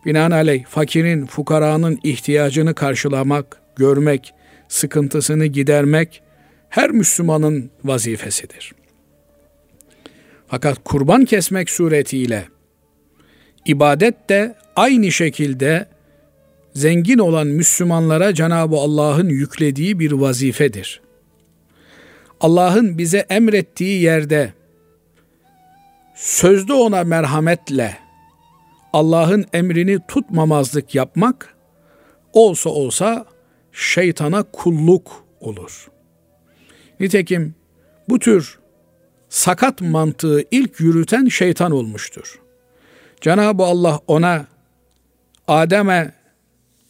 [0.06, 4.34] Binaenaleyh fakirin, fukaranın ihtiyacını karşılamak, görmek,
[4.68, 6.24] sıkıntısını gidermek
[6.70, 8.83] her Müslümanın vazifesidir.''
[10.54, 12.48] Fakat kurban kesmek suretiyle
[13.66, 15.88] ibadet de aynı şekilde
[16.74, 21.02] zengin olan Müslümanlara Cenab-ı Allah'ın yüklediği bir vazifedir.
[22.42, 24.54] Allah'ın bize emrettiği yerde
[26.16, 27.98] sözde ona merhametle
[28.94, 31.56] Allah'ın emrini tutmamazlık yapmak
[32.34, 33.26] olsa olsa
[33.72, 35.88] şeytana kulluk olur.
[37.00, 37.56] Nitekim
[38.10, 38.63] bu tür
[39.34, 42.40] sakat mantığı ilk yürüten şeytan olmuştur.
[43.22, 44.46] Cenab-ı Allah ona
[45.48, 46.12] Adem'e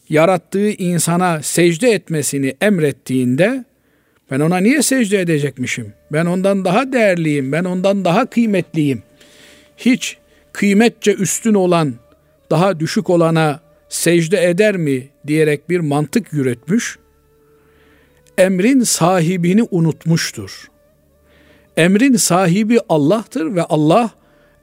[0.09, 3.65] yarattığı insana secde etmesini emrettiğinde
[4.31, 5.93] ben ona niye secde edecekmişim?
[6.11, 9.03] Ben ondan daha değerliyim, ben ondan daha kıymetliyim.
[9.77, 10.17] Hiç
[10.53, 11.93] kıymetçe üstün olan,
[12.51, 16.99] daha düşük olana secde eder mi diyerek bir mantık yürütmüş.
[18.37, 20.72] Emrin sahibini unutmuştur.
[21.77, 24.11] Emrin sahibi Allah'tır ve Allah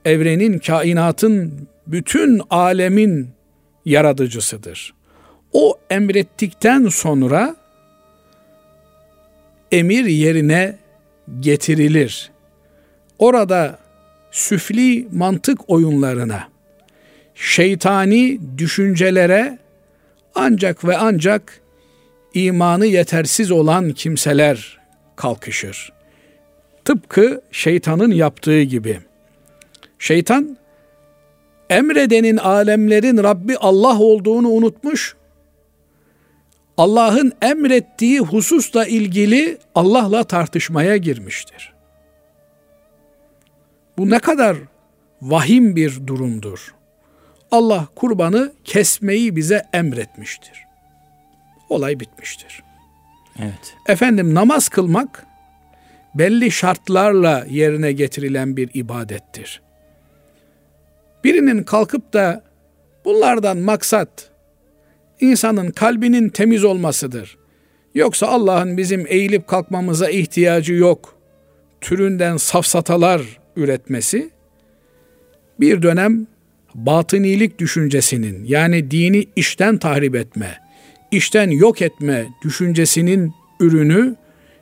[0.04, 3.28] evrenin, kainatın, bütün alemin
[3.84, 4.94] yaratıcısıdır.
[5.52, 7.56] O emrettikten sonra
[9.72, 10.78] emir yerine
[11.40, 12.30] getirilir.
[13.18, 13.78] Orada
[14.30, 16.48] süfli mantık oyunlarına,
[17.34, 19.58] şeytani düşüncelere
[20.34, 21.60] ancak ve ancak
[22.34, 24.78] imanı yetersiz olan kimseler
[25.16, 25.92] kalkışır.
[26.84, 29.00] Tıpkı şeytanın yaptığı gibi.
[29.98, 30.56] Şeytan
[31.70, 35.16] emredenin alemlerin Rabbi Allah olduğunu unutmuş.
[36.76, 41.72] Allah'ın emrettiği hususla ilgili Allah'la tartışmaya girmiştir.
[43.98, 44.56] Bu ne kadar
[45.22, 46.74] vahim bir durumdur.
[47.50, 50.64] Allah kurbanı kesmeyi bize emretmiştir.
[51.68, 52.62] Olay bitmiştir.
[53.38, 53.76] Evet.
[53.88, 55.26] Efendim namaz kılmak
[56.14, 59.62] belli şartlarla yerine getirilen bir ibadettir.
[61.24, 62.44] Birinin kalkıp da
[63.04, 64.30] bunlardan maksat
[65.20, 67.38] insanın kalbinin temiz olmasıdır.
[67.94, 71.16] Yoksa Allah'ın bizim eğilip kalkmamıza ihtiyacı yok.
[71.80, 73.22] Türünden safsatalar
[73.56, 74.30] üretmesi
[75.60, 76.26] bir dönem
[76.74, 80.58] batınilik düşüncesinin yani dini işten tahrip etme,
[81.10, 84.16] işten yok etme düşüncesinin ürünü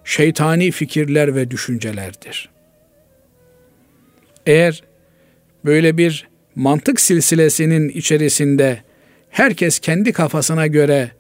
[0.09, 2.49] şeytani fikirler ve düşüncelerdir.
[4.47, 4.83] Eğer
[5.65, 8.83] böyle bir mantık silsilesinin içerisinde
[9.31, 11.11] herkes kendi kafasına göre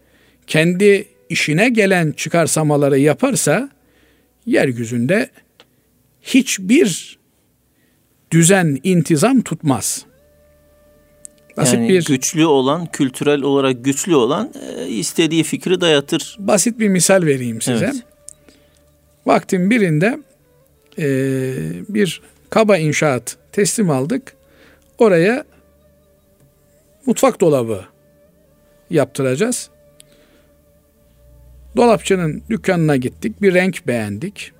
[0.46, 3.70] kendi işine gelen çıkarsamaları yaparsa
[4.46, 5.30] yeryüzünde
[6.22, 7.18] hiçbir
[8.30, 10.04] düzen, intizam tutmaz.
[11.56, 16.36] Basit yani bir güçlü olan, kültürel olarak güçlü olan e, istediği fikri dayatır.
[16.38, 17.84] Basit bir misal vereyim size.
[17.84, 18.07] Evet.
[19.28, 20.18] Vaktin birinde
[20.98, 21.06] e,
[21.88, 24.32] bir kaba inşaat teslim aldık.
[24.98, 25.44] Oraya
[27.06, 27.84] mutfak dolabı
[28.90, 29.70] yaptıracağız.
[31.76, 33.42] Dolapçının dükkanına gittik.
[33.42, 34.52] Bir renk beğendik.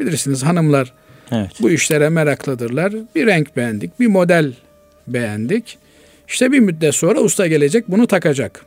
[0.00, 0.94] Bilirsiniz hanımlar
[1.32, 1.50] evet.
[1.60, 2.94] bu işlere meraklıdırlar.
[3.14, 4.00] Bir renk beğendik.
[4.00, 4.52] Bir model
[5.06, 5.78] beğendik.
[6.28, 8.64] İşte bir müddet sonra usta gelecek bunu takacak.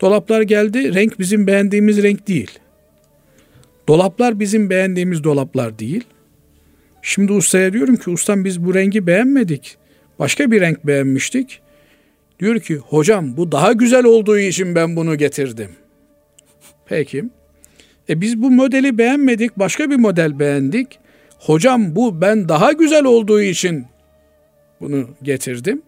[0.00, 0.94] Dolaplar geldi.
[0.94, 2.58] Renk bizim beğendiğimiz renk değil.
[3.88, 6.04] Dolaplar bizim beğendiğimiz dolaplar değil.
[7.02, 9.76] Şimdi ustaya diyorum ki ustam biz bu rengi beğenmedik.
[10.18, 11.60] Başka bir renk beğenmiştik.
[12.40, 15.70] Diyor ki hocam bu daha güzel olduğu için ben bunu getirdim.
[16.86, 17.24] Peki.
[18.08, 19.58] E biz bu modeli beğenmedik.
[19.58, 20.98] Başka bir model beğendik.
[21.38, 23.86] Hocam bu ben daha güzel olduğu için
[24.80, 25.82] bunu getirdim.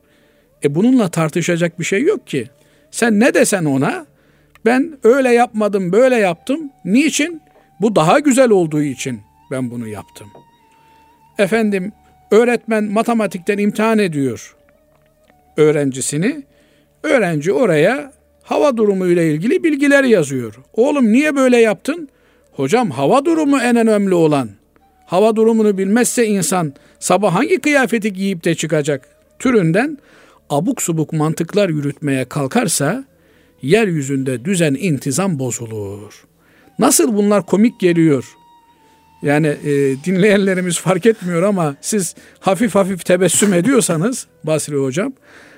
[0.65, 2.49] E bununla tartışacak bir şey yok ki.
[2.91, 4.07] Sen ne desen ona
[4.65, 6.71] ben öyle yapmadım böyle yaptım.
[6.85, 7.43] Niçin?
[7.81, 10.27] Bu daha güzel olduğu için ben bunu yaptım.
[11.39, 11.93] Efendim
[12.31, 14.57] öğretmen matematikten imtihan ediyor
[15.57, 16.43] öğrencisini.
[17.03, 20.55] Öğrenci oraya hava durumu ile ilgili bilgiler yazıyor.
[20.73, 22.09] Oğlum niye böyle yaptın?
[22.53, 24.49] Hocam hava durumu en önemli olan.
[25.07, 29.99] Hava durumunu bilmezse insan sabah hangi kıyafeti giyip de çıkacak türünden
[30.51, 33.05] abuk subuk mantıklar yürütmeye kalkarsa
[33.63, 36.25] yeryüzünde düzen intizam bozulur.
[36.79, 38.25] Nasıl bunlar komik geliyor?
[39.23, 39.73] Yani e,
[40.05, 45.13] dinleyenlerimiz fark etmiyor ama siz hafif hafif tebessüm ediyorsanız Basri hocam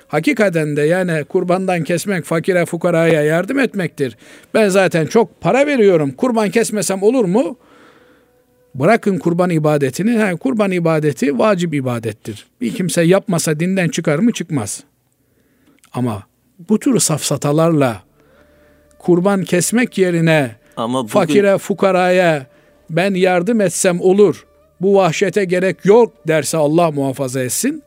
[0.07, 4.17] hakikaten de yani kurbandan kesmek fakire fukaraya yardım etmektir.
[4.53, 7.57] Ben zaten çok para veriyorum kurban kesmesem olur mu?
[8.75, 10.11] Bırakın kurban ibadetini.
[10.11, 12.47] He, kurban ibadeti vacip ibadettir.
[12.61, 14.31] Bir kimse yapmasa dinden çıkar mı?
[14.31, 14.83] Çıkmaz.
[15.93, 16.23] Ama
[16.69, 18.03] bu tür safsatalarla
[18.99, 21.07] kurban kesmek yerine Ama bugün...
[21.07, 22.47] fakire, fukaraya
[22.89, 24.45] ben yardım etsem olur.
[24.81, 27.83] Bu vahşete gerek yok derse Allah muhafaza etsin.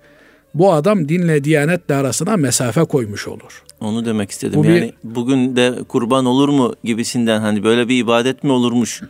[0.54, 3.62] Bu adam dinle diyanetle arasına mesafe koymuş olur.
[3.80, 4.60] Onu demek istedim.
[4.60, 9.02] Bu yani bir, bugün de kurban olur mu gibisinden hani böyle bir ibadet mi olurmuş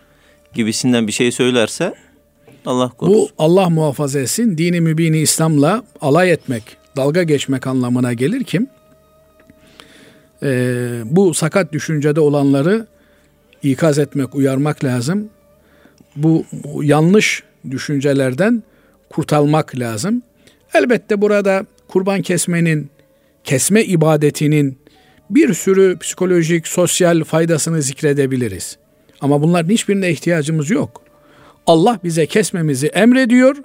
[0.54, 1.94] gibisinden bir şey söylerse
[2.66, 3.20] Allah korusun.
[3.20, 4.58] Bu Allah muhafaza etsin.
[4.58, 6.62] Dini mübini İslam'la alay etmek,
[6.96, 8.66] dalga geçmek anlamına gelir ki
[10.42, 10.48] e,
[11.04, 12.86] bu sakat düşüncede olanları
[13.62, 15.28] ikaz etmek, uyarmak lazım.
[16.16, 18.62] Bu, bu yanlış düşüncelerden
[19.10, 20.22] kurtarmak lazım.
[20.74, 22.90] Elbette burada kurban kesmenin,
[23.44, 24.78] kesme ibadetinin
[25.30, 28.78] bir sürü psikolojik, sosyal faydasını zikredebiliriz.
[29.20, 31.02] Ama bunların hiçbirine ihtiyacımız yok.
[31.66, 33.56] Allah bize kesmemizi emrediyor.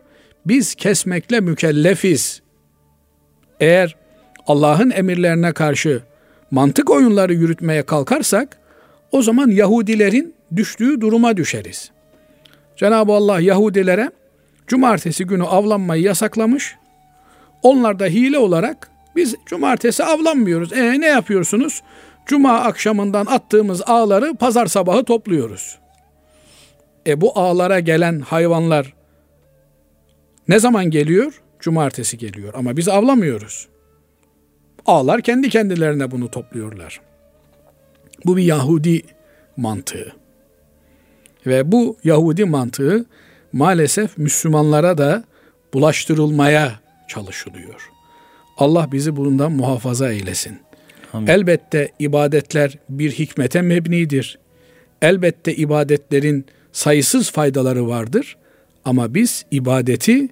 [0.46, 2.42] Biz kesmekle mükellefiz.
[3.60, 3.96] Eğer
[4.48, 6.02] Allah'ın emirlerine karşı
[6.52, 8.58] mantık oyunları yürütmeye kalkarsak
[9.12, 11.92] o zaman Yahudilerin düştüğü duruma düşeriz.
[12.76, 14.12] Cenab-ı Allah Yahudilere
[14.68, 16.76] cumartesi günü avlanmayı yasaklamış.
[17.64, 20.74] Onlar da hile olarak biz cumartesi avlanmıyoruz.
[20.74, 21.82] E ne yapıyorsunuz?
[22.26, 25.80] Cuma akşamından attığımız ağları pazar sabahı topluyoruz.
[27.08, 28.94] E bu ağlara gelen hayvanlar
[30.48, 31.42] ne zaman geliyor?
[31.60, 33.68] Cumartesi geliyor ama biz avlamıyoruz.
[34.86, 37.02] Ağlar kendi kendilerine bunu topluyorlar.
[38.26, 39.02] Bu bir Yahudi
[39.58, 40.16] mantığı.
[41.46, 43.06] Ve bu Yahudi mantığı
[43.54, 45.24] maalesef Müslümanlara da
[45.74, 47.90] bulaştırılmaya çalışılıyor.
[48.58, 50.60] Allah bizi bundan muhafaza eylesin.
[51.14, 51.28] Amin.
[51.28, 54.40] Elbette ibadetler bir hikmete mebnidir.
[55.02, 58.38] Elbette ibadetlerin sayısız faydaları vardır.
[58.86, 60.28] Ama biz ibadeti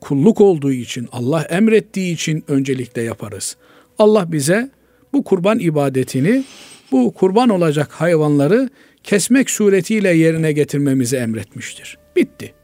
[0.00, 3.56] kulluk olduğu için, Allah emrettiği için öncelikle yaparız.
[3.98, 4.70] Allah bize
[5.12, 6.44] bu kurban ibadetini,
[6.92, 8.70] bu kurban olacak hayvanları
[9.02, 11.98] kesmek suretiyle yerine getirmemizi emretmiştir.
[12.16, 12.54] Bitti.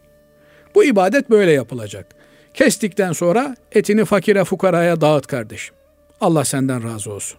[0.74, 2.06] Bu ibadet böyle yapılacak.
[2.54, 5.74] Kestikten sonra etini fakire fukaraya dağıt kardeşim.
[6.20, 7.38] Allah senden razı olsun.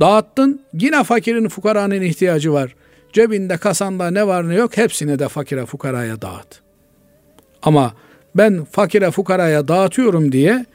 [0.00, 2.74] Dağıttın yine fakirin fukaranın ihtiyacı var.
[3.12, 6.60] Cebinde kasanda ne var ne yok hepsini de fakire fukaraya dağıt.
[7.62, 7.94] Ama
[8.34, 10.66] ben fakire fukaraya dağıtıyorum diye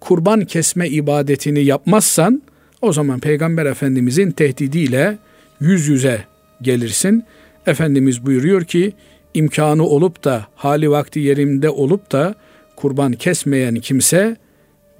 [0.00, 2.42] kurban kesme ibadetini yapmazsan
[2.82, 5.18] o zaman Peygamber Efendimizin tehdidiyle
[5.60, 6.24] yüz yüze
[6.62, 7.24] gelirsin.
[7.66, 8.92] Efendimiz buyuruyor ki
[9.34, 12.34] imkanı olup da hali vakti yerinde olup da
[12.76, 14.36] kurban kesmeyen kimse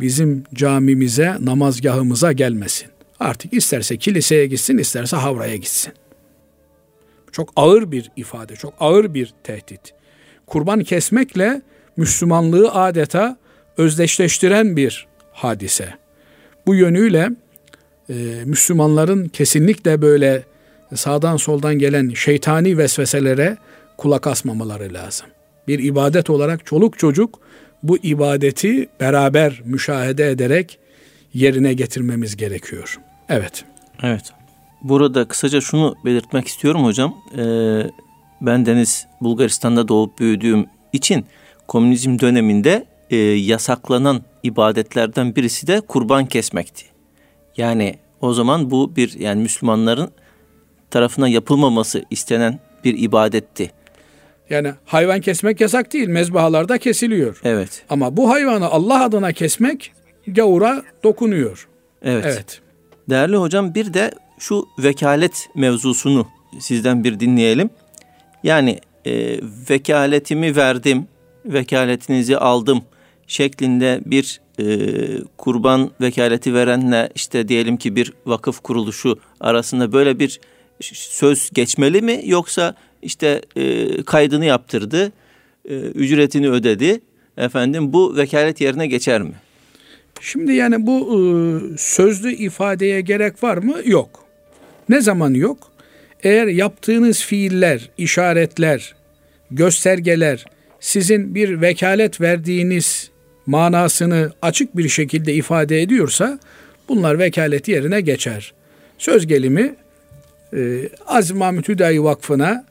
[0.01, 2.96] bizim camimize, namazgahımıza gelmesin.
[3.21, 5.93] Artık isterse kiliseye gitsin, isterse havraya gitsin.
[7.33, 9.95] Çok ağır bir ifade, çok ağır bir tehdit.
[10.47, 11.63] Kurban kesmekle
[11.97, 13.37] Müslümanlığı adeta
[13.77, 15.95] özdeşleştiren bir hadise.
[16.67, 17.31] Bu yönüyle
[18.09, 18.15] e,
[18.45, 20.43] Müslümanların kesinlikle böyle
[20.95, 23.57] sağdan soldan gelen şeytani vesveselere
[23.97, 25.27] kulak asmamaları lazım.
[25.69, 27.41] Bir ibadet olarak çoluk çocuk
[27.83, 30.79] bu ibadeti beraber müşahede ederek
[31.37, 32.99] yerine getirmemiz gerekiyor.
[33.29, 33.65] Evet.
[34.03, 34.33] Evet.
[34.83, 37.15] Burada kısaca şunu belirtmek istiyorum hocam.
[37.39, 37.83] Ee,
[38.41, 41.27] ben Deniz Bulgaristan'da doğup büyüdüğüm için
[41.69, 46.85] komünizm döneminde e, yasaklanan ibadetlerden birisi de kurban kesmekti.
[47.57, 50.11] Yani o zaman bu bir yani Müslümanların
[50.91, 53.71] tarafına yapılmaması istenen bir ibadetti.
[54.51, 56.09] Yani hayvan kesmek yasak değil.
[56.09, 57.41] Mezbahalarda kesiliyor.
[57.45, 57.85] Evet.
[57.89, 59.93] Ama bu hayvanı Allah adına kesmek
[60.27, 61.69] gavura dokunuyor.
[62.03, 62.25] Evet.
[62.27, 62.61] Evet.
[63.11, 67.71] Değerli hocam bir de şu vekalet mevzusunu sizden bir dinleyelim.
[68.43, 71.07] Yani e, vekaletimi verdim,
[71.45, 72.83] vekaletinizi aldım
[73.27, 74.65] şeklinde bir e,
[75.39, 80.41] kurban vekaleti verenle işte diyelim ki bir vakıf kuruluşu arasında böyle bir
[80.81, 85.13] söz geçmeli mi yoksa işte e, kaydını yaptırdı,
[85.69, 87.01] e, ücretini ödedi.
[87.37, 89.35] Efendim bu vekalet yerine geçer mi?
[90.21, 91.19] Şimdi yani bu e,
[91.79, 93.77] sözlü ifadeye gerek var mı?
[93.85, 94.25] Yok.
[94.89, 95.59] Ne zaman yok?
[96.23, 98.95] Eğer yaptığınız fiiller, işaretler,
[99.51, 100.45] göstergeler
[100.81, 103.11] sizin bir vekalet verdiğiniz
[103.47, 106.39] manasını açık bir şekilde ifade ediyorsa
[106.89, 108.53] bunlar vekalet yerine geçer.
[108.99, 109.75] Söz gelimi
[110.53, 112.65] e, Aziz Mahmut Hüdayi Vakfı'na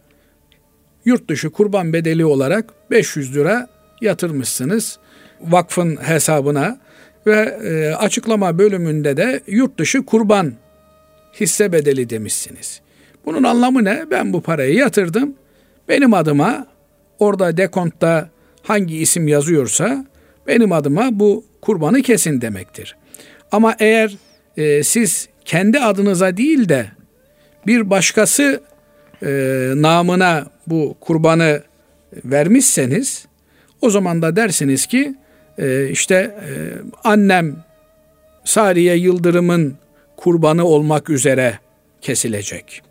[1.05, 3.67] yurt dışı kurban bedeli olarak 500 lira
[4.01, 4.99] yatırmışsınız
[5.41, 6.79] vakfın hesabına
[7.27, 10.53] ve e, açıklama bölümünde de yurt dışı kurban
[11.39, 12.81] hisse bedeli demişsiniz.
[13.25, 14.05] Bunun anlamı ne?
[14.11, 15.35] Ben bu parayı yatırdım.
[15.89, 16.67] Benim adıma
[17.19, 18.29] orada dekontta
[18.63, 20.05] hangi isim yazıyorsa
[20.47, 22.95] benim adıma bu kurbanı kesin demektir.
[23.51, 24.17] Ama eğer
[24.57, 26.85] e, siz kendi adınıza değil de
[27.67, 28.61] bir başkası
[29.23, 29.29] e,
[29.75, 31.61] namına bu kurbanı
[32.25, 33.25] vermişseniz
[33.81, 35.15] o zaman da dersiniz ki
[35.57, 36.49] e, işte e,
[37.03, 37.55] annem
[38.43, 39.77] Sariye Yıldırım'ın
[40.17, 41.59] kurbanı olmak üzere
[42.01, 42.81] kesilecek.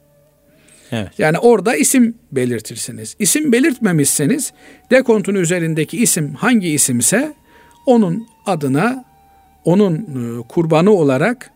[0.93, 1.19] Evet.
[1.19, 3.17] Yani orada isim belirtirsiniz.
[3.19, 4.53] İsim belirtmemişseniz
[4.91, 7.35] dekontun üzerindeki isim hangi isimse
[7.87, 9.05] onun adına
[9.65, 11.51] onun e, kurbanı olarak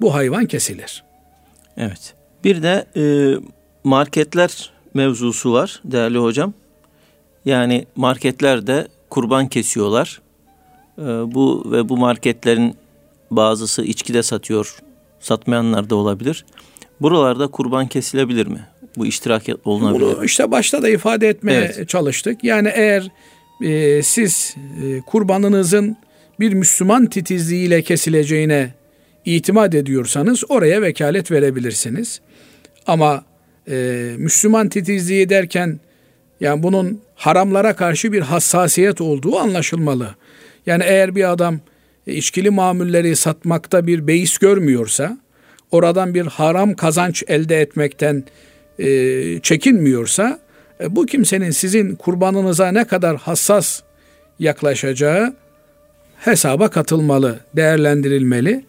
[0.00, 1.04] bu hayvan kesilir.
[1.76, 2.14] Evet.
[2.44, 3.02] Bir de e,
[3.84, 6.54] marketler mevzusu var değerli hocam.
[7.44, 10.21] Yani marketlerde kurban kesiyorlar.
[11.02, 12.74] E, bu ve bu marketlerin
[13.30, 14.78] bazısı içki de satıyor.
[15.20, 16.44] Satmayanlar da olabilir.
[17.00, 18.60] Buralarda kurban kesilebilir mi?
[18.96, 20.00] Bu iştirak olunabilir.
[20.00, 21.88] Bunu işte başta da ifade etmeye evet.
[21.88, 22.44] çalıştık.
[22.44, 23.08] Yani eğer
[23.62, 25.96] e, siz e, kurbanınızın
[26.40, 28.74] bir Müslüman titizliğiyle kesileceğine
[29.24, 32.20] itimat ediyorsanız oraya vekalet verebilirsiniz.
[32.86, 33.24] Ama
[33.68, 33.74] e,
[34.18, 35.80] Müslüman titizliği derken
[36.40, 40.14] yani bunun haramlara karşı bir hassasiyet olduğu anlaşılmalı.
[40.66, 41.60] Yani eğer bir adam
[42.06, 45.18] içkili mamulleri satmakta bir beis görmüyorsa,
[45.70, 48.24] oradan bir haram kazanç elde etmekten
[48.78, 48.88] e,
[49.40, 50.40] çekinmiyorsa,
[50.80, 53.80] e, bu kimsenin sizin kurbanınıza ne kadar hassas
[54.38, 55.34] yaklaşacağı
[56.16, 58.64] hesaba katılmalı, değerlendirilmeli.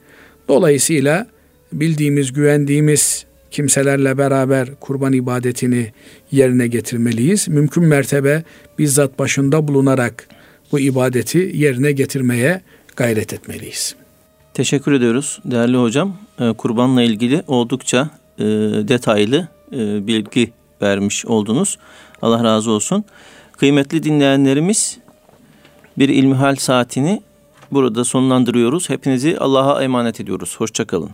[0.48, 1.28] Dolayısıyla
[1.74, 5.92] bildiğimiz, güvendiğimiz kimselerle beraber kurban ibadetini
[6.32, 7.48] yerine getirmeliyiz.
[7.48, 8.44] Mümkün mertebe
[8.80, 10.28] bizzat başında bulunarak
[10.74, 12.62] bu ibadeti yerine getirmeye
[12.96, 13.96] gayret etmeliyiz.
[14.54, 16.18] Teşekkür ediyoruz değerli hocam.
[16.40, 18.10] Ee, kurbanla ilgili oldukça
[18.40, 18.44] e,
[18.88, 20.52] detaylı e, bilgi
[20.82, 21.78] vermiş oldunuz.
[22.22, 23.04] Allah razı olsun.
[23.58, 24.98] Kıymetli dinleyenlerimiz
[25.98, 27.22] bir ilmihal saatini
[27.72, 28.90] burada sonlandırıyoruz.
[28.90, 30.56] Hepinizi Allah'a emanet ediyoruz.
[30.58, 31.10] Hoşçakalın.